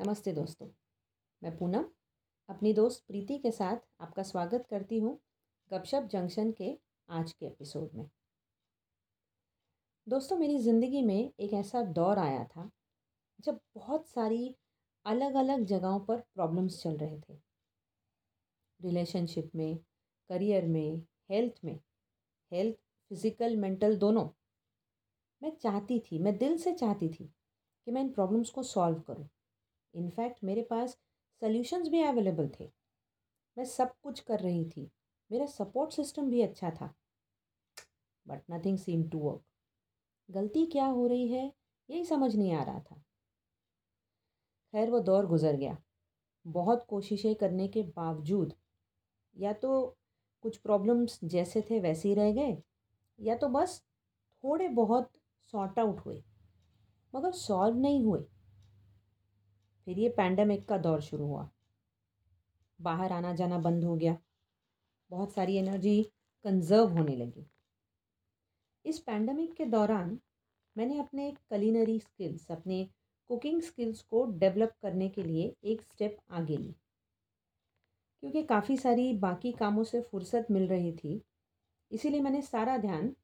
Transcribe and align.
नमस्ते 0.00 0.32
दोस्तों, 0.32 0.66
मैं 1.42 1.56
पूनम, 1.56 1.84
अपनी 2.48 2.72
दोस्त 2.72 3.02
प्रीति 3.08 3.36
के 3.38 3.50
साथ 3.50 3.76
आपका 4.00 4.22
स्वागत 4.22 4.66
करती 4.70 4.98
हूँ 4.98 5.12
गपशप 5.70 6.08
जंक्शन 6.12 6.52
के 6.52 6.70
आज 7.08 7.32
के 7.32 7.46
एपिसोड 7.46 7.90
में। 7.94 8.06
दोस्तों, 10.06 10.36
मेरी 10.36 10.58
ज़िंदगी 10.58 11.02
में 11.02 11.32
एक 11.40 11.52
ऐसा 11.52 11.82
दौर 11.82 12.18
आया 12.18 12.44
था 12.44 12.68
जब 13.40 13.58
बहुत 13.74 14.06
सारी 14.08 14.54
अलग 15.06 15.34
अलग 15.34 15.64
जगहों 15.64 15.98
पर 16.00 16.20
प्रॉब्लम्स 16.34 16.82
चल 16.82 16.96
रहे 16.96 17.18
थे। 17.18 17.34
रिलेशनशिप 18.80 19.50
में 19.54 19.76
करियर 20.30 20.66
में 20.66 21.02
हेल्थ 21.30 21.60
में 21.64 21.78
हेल्थ 22.52 22.76
फ़िज़िकल 23.10 23.56
मेंटल 23.56 23.96
दोनों। 23.96 24.28
मैं 25.42 25.52
चाहती 25.56 26.00
थी, 26.00 26.18
मैं 26.18 26.36
दिल 26.38 26.56
से 26.58 26.72
चाहती 26.74 27.08
थी 27.08 27.24
कि 27.26 27.90
मैं 27.90 28.00
इन 28.00 28.10
प्रॉब्लम्स 28.12 28.50
को 28.50 28.62
सॉल्व 28.62 29.00
करूँ। 29.00 29.28
इनफैक्ट 29.94 30.44
मेरे 30.44 30.62
पास 30.62 30.96
सल्यूशंस 31.42 31.88
भी 31.88 32.02
अवेलेबल 32.02 32.48
थे। 32.60 32.70
मैं 33.56 33.64
सब 33.64 33.92
कुछ 34.02 34.20
कर 34.20 34.40
रही 34.40 34.64
थी। 34.70 34.90
मेरा 35.30 35.46
सपोर्ट 35.46 35.92
सिस्टम 35.92 36.30
भी 36.30 36.42
अच्छा 36.42 36.70
था। 36.70 36.94
But 38.26 38.42
nothing 38.50 38.78
seem 38.78 39.08
to 39.08 39.18
work 39.18 39.42
गलती 40.28 40.64
क्या 40.66 40.84
हो 40.86 41.06
रही 41.06 41.28
है, 41.28 41.52
यही 41.88 42.04
समझ 42.04 42.34
नहीं 42.36 42.52
आ 42.52 42.62
रहा 42.62 42.80
था। 42.80 42.96
खैर, 44.74 44.90
वो 44.90 45.00
दौर 45.00 45.26
गुज़र 45.26 45.56
गया। 45.56 45.76
बहुत 46.46 46.84
कोशिशें 46.88 47.34
करने 47.34 47.68
के 47.68 47.82
बावजूद, 47.96 48.52
या 49.36 49.52
तो 49.52 49.96
कुछ 50.44 50.56
प्रॉब्लम्स 50.56 51.18
जैसे 51.24 51.62
थे 51.70 51.80
वैसे 51.80 52.08
ही 52.08 52.14
रह 52.14 52.32
गए, 52.32 52.56
या 53.18 53.36
तो 53.36 53.48
बस 53.48 53.80
थोड़े 54.44 54.68
बहुत 54.68 55.10
सॉर्ट 55.52 55.78
आउट 55.78 56.00
हुए। 56.00 56.22
मगर 57.14 57.32
सॉल्व 57.32 57.76
नहीं 57.76 58.04
हुए। 58.04 58.20
फिर 59.84 59.98
ये 59.98 60.08
पैंडमिक 60.08 60.68
का 60.68 60.78
दौर 60.78 61.00
शुरू 61.00 61.26
हुआ। 61.26 61.50
बाहर 62.80 63.12
आना 63.12 63.34
जाना 63.34 63.58
बंद 63.58 63.84
हो 63.84 63.96
गया। 63.96 64.18
बहुत 65.10 65.32
सारी 65.32 65.56
एनर्जी 65.56 66.02
कंजर्व 66.44 66.88
होने 66.88 67.16
लगी। 67.16 67.46
इस 68.84 68.98
पैंडमिक 68.98 69.54
के 69.54 69.64
दौरान 69.64 70.18
मैंने 70.76 71.00
अपने 71.00 71.36
कलिनरी 71.50 72.00
स्किल्स 72.00 72.50
अपने 72.50 72.88
कुकिंग 73.28 73.62
स्किल्स 73.62 74.02
को 74.02 74.26
डेवलप 74.26 74.72
करने 74.82 75.08
के 75.08 75.22
लिए 75.22 75.56
एक 75.64 75.82
स्टेप 75.82 76.18
आगे 76.30 76.56
ली। 76.56 76.74
क्योंकि 78.20 78.42
काफ़ी 78.42 78.76
सारी 78.76 79.12
बाकी 79.12 79.52
कामों 79.52 79.84
से 79.84 80.00
फुर्सत 80.00 80.46
मिल 80.50 80.68
रही 80.68 80.92
थी, 80.92 81.22
इसीलिए 81.92 82.20
मैंने 82.20 82.42
सारा 82.42 82.78
ध्यान 82.78 83.16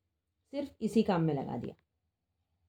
सिर्फ़ 0.50 0.70
इसी 0.80 1.02
काम 1.02 1.22
में 1.22 1.34
लगा 1.34 1.56
दिया। 1.56 1.74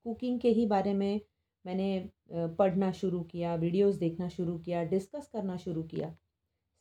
कुकिंग 0.03 0.39
के 0.39 0.49
ही 0.49 0.65
बारे 0.65 0.93
में 0.93 1.21
मैंने 1.67 2.09
पढ़ना 2.31 2.91
शुरू 2.91 3.21
किया, 3.23 3.55
वीडियोस 3.55 3.95
देखना 3.95 4.27
शुरू 4.29 4.57
किया, 4.59 4.83
डिस्कस 4.83 5.27
करना 5.27 5.57
शुरू 5.57 5.83
किया, 5.83 6.09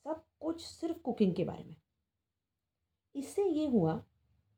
सब 0.05 0.25
कुछ 0.41 0.65
सिर्फ़ 0.65 0.99
कुकिंग 0.99 1.35
के 1.35 1.45
बारे 1.45 1.65
में। 1.65 1.77
इससे 3.15 3.45
ये 3.45 3.67
हुआ 3.69 3.97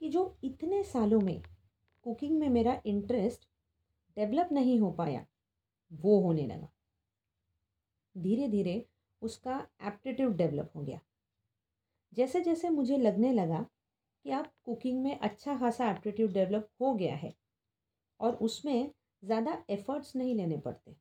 कि 0.01 0.09
जो 0.09 0.39
इतने 0.45 0.83
सालों 0.85 1.21
में 1.21 1.43
कुकिंग 2.03 2.39
में 2.39 2.49
मेरा 2.49 2.81
इंटरेस्ट 2.87 3.49
डेवलप 4.17 4.49
नहीं 4.53 4.79
हो 4.81 4.91
पाया, 4.91 5.27
वो 5.93 6.21
होने 6.21 6.47
लगा। 6.47 6.69
धीरे 8.17 8.49
धीरे 8.49 8.85
उसका 9.23 9.67
एप्टीट्यूड 9.83 10.37
डेवलप 10.37 10.71
हो 10.77 10.83
गया। 10.83 11.01
जैसे 12.13 12.41
जैसे 12.41 12.71
मुझे 12.71 12.97
लगने 12.97 13.33
लगा 13.33 13.67
कि 14.25 14.31
आप 14.31 14.53
कुकिंग 14.65 15.03
में 15.03 15.19
अच्छा 15.19 15.57
खासा 15.59 15.91
एप्टीट्यूड 15.91 16.33
डेवलप 16.33 16.69
हो 16.81 16.95
गया 16.95 17.15
है 17.17 17.35
और 18.21 18.35
उसमें 18.35 18.91
ज़्यादा 19.23 19.65
एफ़र्ट्स 19.71 20.17
नहीं 20.17 20.35
लेने 20.35 20.59
पड़ते। 20.59 20.97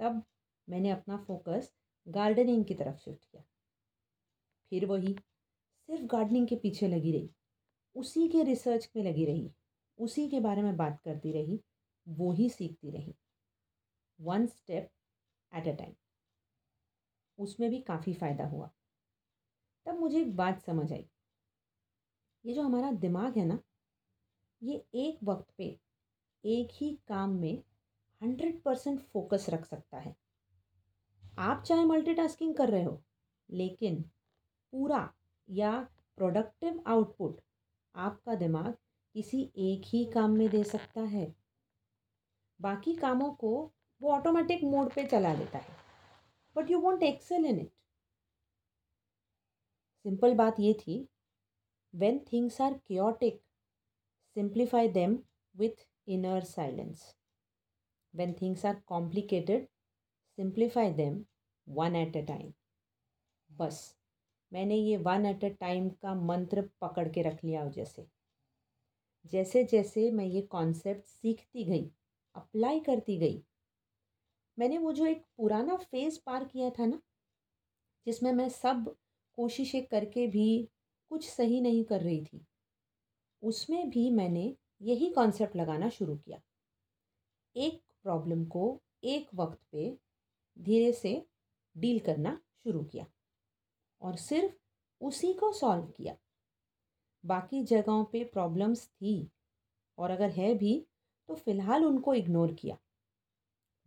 तब 0.00 0.22
मैंने 0.68 0.90
अपना 0.90 1.16
फोकस 1.16 1.72
गार्डनिंग 2.06 2.64
की 2.64 2.74
तरफ़ 2.74 2.96
शिफ्ट 2.96 3.24
किया। 3.24 3.42
फिर 4.72 4.86
वही 4.86 5.14
सिर्फ़ 5.88 6.04
गार्डनिंग 6.04 6.48
के 6.48 6.56
पीछे 6.56 6.88
लगी 6.88 7.12
रही। 7.12 7.30
उसी 7.96 8.28
के 8.28 8.42
रिसर्च 8.42 8.88
में 8.96 9.02
लगी 9.02 9.24
रही। 9.24 9.50
उसी 9.98 10.28
के 10.28 10.40
बारे 10.40 10.62
में 10.62 10.76
बात 10.76 11.00
करती 11.04 11.32
रही। 11.32 11.60
वो 12.06 12.32
ही 12.32 12.48
सीखती 12.50 12.90
रही। 12.90 13.14
One 14.20 14.46
step 14.46 14.90
at 15.52 15.68
a 15.68 15.72
time 15.72 15.94
उसमें 17.38 17.70
भी 17.70 17.80
काफ़ी 17.80 18.12
फ़ायदा 18.14 18.46
हुआ। 18.46 18.70
तब 19.86 19.98
मुझे 20.00 20.20
एक 20.20 20.36
बात 20.36 20.62
समझ 20.62 20.92
आई। 20.92 21.06
ये 22.44 22.54
जो 22.54 22.62
हमारा 22.62 22.90
दिमाग 22.90 23.38
है 23.38 23.44
ना, 23.44 23.58
ये 24.62 24.84
एक 24.94 25.18
वक्त 25.24 25.50
पे 25.58 25.78
एक 26.46 26.68
ही 26.72 26.90
काम 27.08 27.30
में 27.30 27.62
हंड्रेड 28.20 28.60
परसेंट 28.62 29.00
फोकस 29.02 29.46
रख 29.50 29.64
सकता 29.64 29.98
है। 29.98 30.14
आप 31.38 31.62
चाहे 31.62 31.84
मल्टीटास्किंग 31.84 32.54
कर 32.54 32.70
रहे 32.70 32.82
हो, 32.84 33.02
लेकिन 33.50 34.02
पूरा 34.72 35.08
या 35.48 35.72
प्रोडक्टिव 36.18 36.82
आउटपुट 36.86 37.40
आपका 37.94 38.34
दिमाग 38.34 38.76
किसी 39.14 39.40
एक 39.56 39.82
ही 39.86 40.04
काम 40.04 40.30
में 40.30 40.48
दे 40.48 40.62
सकता 40.64 41.00
है। 41.00 41.34
बाकी 42.60 42.94
कामों 42.94 43.30
को 43.30 43.50
वो 44.00 44.12
ऑटोमेटिक 44.12 44.62
मोड 44.64 44.92
पे 44.92 45.04
चला 45.06 45.34
देता 45.34 45.58
है। 45.58 45.76
But 46.56 46.70
you 46.70 46.78
want 46.80 47.02
excel 47.02 47.46
in 47.46 47.58
it 47.60 47.72
simple 50.04 50.34
बात 50.34 50.60
ये 50.60 50.72
थी 50.74 51.06
when 51.94 52.18
things 52.32 52.60
are 52.60 52.74
chaotic 52.86 53.40
simplify 54.36 54.88
them 54.88 55.18
with 55.54 55.86
inner 56.08 56.40
silence. 56.42 57.14
When 58.14 58.34
things 58.34 58.64
are 58.64 58.82
complicated, 58.88 59.68
simplify 60.38 60.92
them 60.92 61.26
one 61.66 61.96
at 61.96 62.16
a 62.16 62.22
time. 62.22 62.52
बस 63.50 63.78
मैंने 64.52 64.76
ये 64.76 64.96
वन 64.96 65.26
एट 65.26 65.44
अ 65.44 65.48
टाइम 65.60 65.88
का 66.02 66.14
मंत्र 66.14 66.62
पकड़ 66.80 67.08
के 67.08 67.22
रख 67.22 67.44
लिया 67.44 67.64
जैसे 67.68 68.06
जैसे 69.32 69.64
जैसे 69.64 70.10
मैं 70.10 70.24
ये 70.24 70.42
कॉन्सेप्ट 70.50 71.04
सीखती 71.04 71.64
गई 71.64 71.90
अप्लाई 72.34 72.80
करती 72.80 73.16
गई 73.18 73.42
मैंने 74.58 74.78
वो 74.78 74.92
जो 74.92 75.06
एक 75.06 75.24
पुराना 75.36 75.76
फ़ेज़ 75.76 76.18
पार 76.26 76.44
किया 76.44 76.70
था 76.70 76.86
ना 76.86 77.00
जिसमें 78.06 78.32
मैं 78.32 78.48
सब 78.48 78.94
कोशिशें 79.38 79.84
करके 79.86 80.26
भी 80.26 80.48
कुछ 81.10 81.28
सही 81.28 81.60
नहीं 81.60 81.84
कर 81.84 82.00
रही 82.00 82.24
थी 82.24 82.44
उसमें 83.42 83.88
भी 83.90 84.10
मैंने 84.10 84.54
यही 84.80 85.10
कॉन्सेप्ट 85.10 85.56
लगाना 85.56 85.88
शुरू 85.88 86.16
किया। 86.16 86.40
एक 87.56 87.82
प्रॉब्लम 88.02 88.44
को 88.44 88.80
एक 89.04 89.28
वक्त 89.34 89.58
पे 89.72 89.98
धीरे 90.58 90.92
से 90.92 91.26
डील 91.76 91.98
करना 91.98 92.40
शुरू 92.64 92.84
किया 92.84 93.06
और 94.00 94.16
सिर्फ़ 94.16 94.54
उसी 95.00 95.32
को 95.32 95.52
सॉल्व 95.52 95.86
किया। 95.86 96.16
बाकी 97.24 97.62
जगहों 97.64 98.04
पे 98.04 98.24
प्रॉब्लम्स 98.24 98.86
थी 98.88 99.30
और 99.98 100.10
अगर 100.10 100.30
है 100.30 100.54
भी 100.54 100.86
तो 101.28 101.34
फ़िलहाल 101.34 101.84
उनको 101.84 102.14
इग्नोर 102.14 102.52
किया। 102.54 102.76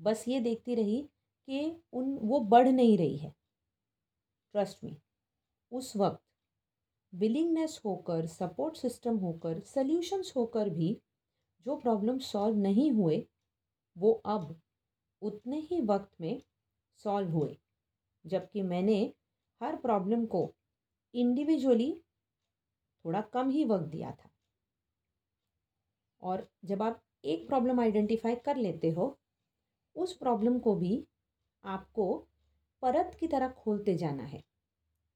बस 0.02 0.26
ये 0.28 0.40
देखती 0.40 0.76
रही 0.76 1.02
कि 1.48 1.84
उन, 1.94 2.18
वो 2.18 2.40
बढ़ 2.40 2.68
नहीं 2.68 2.98
रही 2.98 3.18
है। 3.18 3.36
ट्रस्ट 4.54 4.84
में 4.84 4.96
उस 5.72 5.96
वक्त 5.96 6.22
विलिंगनेस 7.14 7.82
होकर 7.86 8.26
सपोर्ट 8.26 8.76
सिस्टम 8.76 9.18
होकर 9.18 9.60
सल्यूशंस 9.60 10.34
होकर 10.36 10.70
भी 10.70 11.02
जो 11.66 11.76
प्रॉब्लम 11.76 12.20
सॉल्व 12.20 12.58
नहीं 12.58 12.92
हुए, 12.92 13.28
वो 13.98 14.12
अब 14.14 14.62
उतने 15.22 15.60
ही 15.60 15.82
वक्त 15.82 16.22
में 16.22 16.42
सॉल्व 16.98 17.30
हुए। 17.30 17.58
जबकि 18.26 18.62
मैंने 18.62 19.14
हर 19.64 19.76
प्रॉब्लम 19.76 20.26
को 20.26 20.56
इंडिविजुअली 21.14 22.02
थोड़ा 23.06 23.22
कम 23.22 23.50
ही 23.50 23.66
वक्त 23.66 23.86
दिया 23.86 24.12
था। 24.12 24.30
और 26.22 26.50
जब 26.66 26.84
आप 26.84 27.04
एक 27.26 27.48
प्रॉब्लम 27.48 27.80
आइडेंटिफाई 27.80 28.36
कर 28.36 28.56
लेते 28.56 28.90
हो, 28.90 29.20
उस 29.96 30.18
प्रॉब्लम 30.18 30.60
को 30.60 30.76
भी 30.76 31.08
आपको 31.64 32.28
परत 32.82 33.18
की 33.20 33.28
तरह 33.28 33.50
खोलते 33.50 33.96
जाना 33.96 34.24
है। 34.24 34.49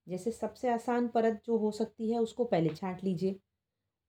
जैसे 0.08 0.32
सबसे 0.32 0.70
आसान 0.70 1.08
परत 1.08 1.42
जो 1.46 1.58
हो 1.58 1.72
सकती 1.72 2.12
है, 2.12 2.20
उसको 2.20 2.46
पहले 2.46 2.70
छाँट 2.72 3.04
लीजिए। 3.04 3.40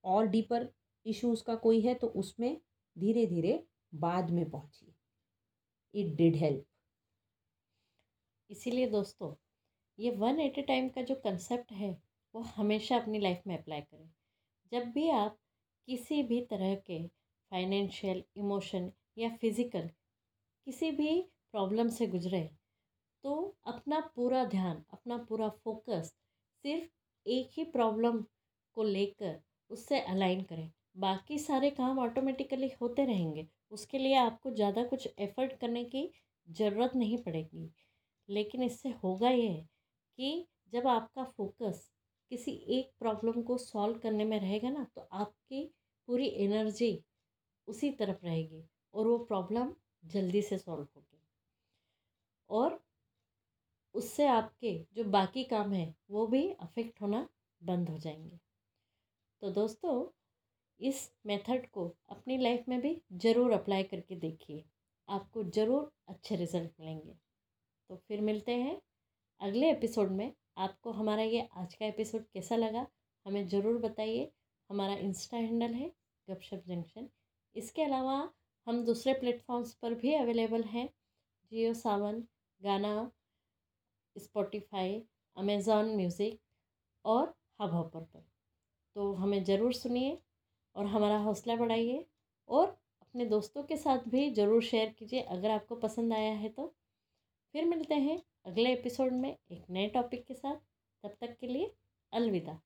और 0.03 0.27
डीपर 0.27 0.67
इश्यूज़ 1.05 1.43
का 1.43 1.55
कोई 1.57 1.81
है 1.81 1.93
तो 1.93 2.07
उसमें 2.09 2.57
धीरे 2.95 3.25
धीरे 3.27 3.63
बाद 3.93 4.29
में 4.29 4.49
पहुँचिए। 4.49 4.93
इट 5.93 6.15
डिड 6.15 6.35
हेल्प 6.35 6.65
इसीलिए 8.49 8.87
दोस्तों, 8.87 9.33
ये 9.99 10.11
वन 10.11 10.39
एट 10.39 10.57
ए 10.57 10.61
टाइम 10.61 10.89
का 10.89 11.01
जो 11.01 11.15
कंसेप्ट 11.15 11.71
है, 11.71 11.91
वो 12.35 12.41
हमेशा 12.41 12.97
अपनी 12.97 13.19
लाइफ 13.19 13.41
में 13.47 13.57
अप्लाई 13.57 13.81
करें। 13.81 14.09
जब 14.71 14.91
भी 14.91 15.09
आप 15.09 15.37
किसी 15.87 16.21
भी 16.23 16.41
तरह 16.41 16.75
के 16.77 17.05
फाइनेंशियल 17.51 18.23
इमोशन 18.37 18.91
या 19.17 19.29
फ़िज़िकल 19.31 19.89
किसी 20.67 20.91
भी 20.91 21.21
प्रॉब्लम 21.51 21.89
से 21.89 22.07
गुजरे 22.07 22.49
तो 23.25 23.33
अपना 23.67 23.99
पूरा 24.15 24.43
ध्यान, 24.45 24.83
अपना 24.93 25.17
पूरा 25.19 25.47
फोकस 25.63 26.07
सिर्फ़ 26.65 27.29
एक 27.29 27.51
ही 27.51 27.63
प्रॉब्लम 27.71 28.21
को 28.77 28.83
लेकर 28.85 29.39
उससे 29.71 29.99
अलाइन 30.01 30.41
करें। 30.43 30.71
बाकी 30.97 31.37
सारे 31.39 31.69
काम 31.71 31.99
ऑटोमेटिकली 31.99 32.69
होते 32.81 33.05
रहेंगे। 33.05 33.47
उसके 33.71 33.97
लिए 33.97 34.15
आपको 34.17 34.51
ज़्यादा 34.51 34.83
कुछ 34.83 35.07
एफ़र्ट 35.19 35.57
करने 35.61 35.83
की 35.85 36.09
ज़रूरत 36.47 36.95
नहीं 36.95 37.17
पड़ेगी। 37.23 37.69
लेकिन 38.29 38.63
इससे 38.63 38.89
होगा 39.03 39.29
ये 39.31 39.53
कि 40.19 40.47
जब 40.73 40.87
आपका 40.87 41.23
फोकस 41.37 41.89
किसी 42.31 42.51
एक 42.71 42.91
प्रॉब्लम 42.99 43.41
को 43.41 43.57
सॉल्व 43.59 43.97
करने 43.99 44.25
में 44.25 44.39
रहेगा 44.39 44.69
ना 44.69 44.83
तो 44.95 45.07
आपकी 45.13 45.63
पूरी 46.07 46.27
एनर्जी 46.45 46.93
उसी 47.67 47.91
तरफ़ 47.93 48.25
रहेगी 48.25 48.63
और 48.93 49.07
वो 49.07 49.17
प्रॉब्लम 49.25 49.73
जल्दी 50.07 50.41
से 50.43 50.57
सॉल्व 50.57 50.87
होगी। 50.95 51.21
और 52.49 52.79
उससे 53.95 54.27
आपके 54.27 54.73
जो 54.93 55.03
बाकी 55.03 55.43
काम 55.43 55.73
हैं, 55.73 55.95
वो 56.11 56.25
भी 56.27 56.47
अफेक्ट 56.51 57.01
होना 57.01 57.27
बंद 57.61 57.89
हो 57.89 57.97
जाएँगे। 57.97 58.39
तो 59.41 59.49
दोस्तों, 59.51 59.93
इस 60.79 61.11
मेथड 61.25 61.69
को 61.71 61.87
अपनी 62.09 62.37
लाइफ 62.37 62.65
में 62.69 62.79
भी 62.81 63.01
ज़रूर 63.13 63.51
अप्लाई 63.51 63.83
करके 63.83 64.15
देखिए। 64.15 64.63
आपको 65.07 65.43
ज़रूर 65.43 65.91
अच्छे 66.07 66.35
रिज़ल्ट 66.35 66.71
मिलेंगे। 66.79 67.15
तो 67.89 67.95
फिर 67.97 68.21
मिलते 68.21 68.55
हैं 68.55 68.81
अगले 69.41 69.71
एपिसोड 69.71 70.11
में। 70.11 70.31
आपको 70.57 70.91
हमारा 70.91 71.23
ये 71.23 71.47
आज 71.53 71.73
का 71.75 71.85
एपिसोड 71.85 72.23
कैसा 72.33 72.55
लगा, 72.55 72.85
हमें 73.25 73.47
ज़रूर 73.47 73.77
बताइए। 73.81 74.31
हमारा 74.69 74.93
इंस्टा 74.95 75.37
हैंडल 75.37 75.73
है 75.73 75.91
गपशप 76.27 76.63
जंक्शन 76.67 77.09
इसके 77.55 77.83
अलावा 77.83 78.17
हम 78.67 78.83
दूसरे 78.85 79.13
प्लेटफॉर्म्स 79.13 79.73
पर 79.73 79.93
भी 79.93 80.13
अवेलेबल 80.13 80.63
हैं। 80.65 80.87
Jio 81.51 81.73
Saavn, 81.73 82.23
Gaana 82.61 83.11
Spotify 84.15 85.01
Amazon 85.37 85.95
Music 85.95 86.39
और 87.05 87.33
हब 87.61 87.73
हॉपर 87.73 87.99
पर। 88.03 88.23
तो 88.95 89.11
हमें 89.13 89.43
ज़रूर 89.43 89.73
सुनिए 89.73 90.17
और 90.75 90.85
हमारा 90.85 91.17
हौसला 91.19 91.55
बढ़ाइए 91.55 92.05
और 92.49 92.67
अपने 93.01 93.25
दोस्तों 93.25 93.63
के 93.63 93.77
साथ 93.77 94.07
भी 94.09 94.29
ज़रूर 94.33 94.63
शेयर 94.63 94.89
कीजिए 94.89 95.21
अगर 95.21 95.49
आपको 95.51 95.75
पसंद 95.77 96.13
आया 96.13 96.33
है 96.33 96.49
तो। 96.49 96.73
फिर 97.55 97.65
मिलते 97.65 97.95
हैं 97.95 98.21
अगले 98.45 98.71
एपिसोड 98.73 99.11
में 99.13 99.29
एक 99.29 99.63
नए 99.69 99.87
टॉपिक 99.89 100.25
के 100.25 100.33
साथ। 100.33 100.55
तब 101.03 101.15
तक 101.21 101.35
के 101.39 101.47
लिए 101.47 101.71
अलविदा। 102.13 102.59